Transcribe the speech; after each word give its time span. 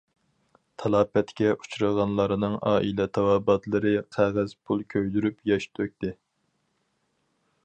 تالاپەتكە 0.83 1.51
ئۇچرىغانلارنىڭ 1.57 2.57
ئائىلە 2.71 3.07
تاۋابىئاتلىرى 3.19 3.95
قەغەز 4.17 4.59
پۇل 4.65 4.85
كۆيدۈرۈپ 4.95 5.41
ياش 5.53 5.73
تۆكتى. 5.79 6.15